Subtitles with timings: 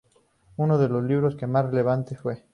[0.57, 2.43] Uno de los libros que más relevante fue;